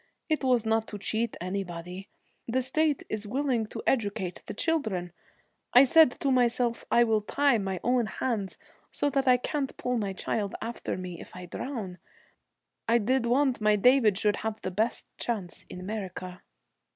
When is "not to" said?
0.65-0.97